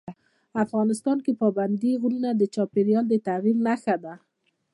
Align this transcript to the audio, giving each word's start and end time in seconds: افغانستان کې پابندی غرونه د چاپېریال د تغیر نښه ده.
افغانستان 0.63 1.17
کې 1.25 1.31
پابندی 1.41 1.91
غرونه 2.01 2.29
د 2.35 2.41
چاپېریال 2.53 3.05
د 3.09 3.13
تغیر 3.27 3.57
نښه 3.67 3.95
ده. 4.03 4.13